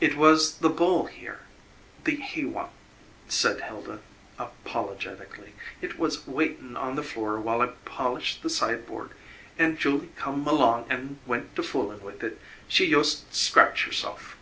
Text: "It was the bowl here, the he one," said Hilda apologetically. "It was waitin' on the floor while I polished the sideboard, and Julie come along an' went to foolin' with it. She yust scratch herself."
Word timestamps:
"It 0.00 0.18
was 0.18 0.56
the 0.58 0.68
bowl 0.68 1.06
here, 1.06 1.40
the 2.04 2.14
he 2.16 2.44
one," 2.44 2.68
said 3.26 3.62
Hilda 3.62 4.00
apologetically. 4.38 5.54
"It 5.80 5.98
was 5.98 6.26
waitin' 6.26 6.76
on 6.76 6.94
the 6.94 7.02
floor 7.02 7.40
while 7.40 7.62
I 7.62 7.68
polished 7.86 8.42
the 8.42 8.50
sideboard, 8.50 9.12
and 9.58 9.78
Julie 9.78 10.10
come 10.14 10.46
along 10.46 10.90
an' 10.90 11.20
went 11.24 11.56
to 11.56 11.62
foolin' 11.62 12.02
with 12.02 12.22
it. 12.22 12.38
She 12.68 12.84
yust 12.84 13.34
scratch 13.34 13.86
herself." 13.86 14.36